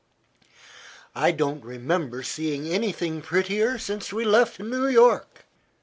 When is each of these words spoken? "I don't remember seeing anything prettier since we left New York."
"I 1.13 1.29
don't 1.31 1.63
remember 1.63 2.23
seeing 2.23 2.65
anything 2.67 3.21
prettier 3.21 3.77
since 3.77 4.11
we 4.11 4.25
left 4.25 4.57
New 4.59 4.87
York." 4.87 5.45